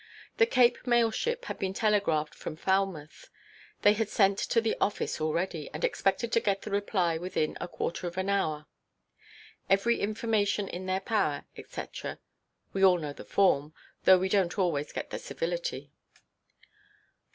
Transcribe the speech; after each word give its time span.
The 0.37 0.47
Cape 0.47 0.87
mail–ship 0.87 1.45
had 1.45 1.59
been 1.59 1.75
telegraphed 1.75 2.33
from 2.33 2.55
Falmouth; 2.55 3.29
they 3.83 3.93
had 3.93 4.09
sent 4.09 4.39
to 4.39 4.59
the 4.59 4.75
office 4.81 5.21
already, 5.21 5.69
and 5.75 5.83
expected 5.83 6.31
to 6.31 6.39
get 6.39 6.63
the 6.63 6.71
reply 6.71 7.19
within 7.19 7.55
a 7.61 7.67
quarter 7.67 8.07
of 8.07 8.17
an 8.17 8.27
hour. 8.27 8.65
Every 9.69 9.99
information 9.99 10.67
in 10.67 10.87
their 10.87 11.01
power, 11.01 11.45
&c.—we 11.55 12.83
all 12.83 12.97
know 12.97 13.13
the 13.13 13.23
form, 13.23 13.75
though 14.05 14.17
we 14.17 14.27
donʼt 14.27 14.57
always 14.57 14.91
get 14.91 15.11
the 15.11 15.19
civility. 15.19 15.91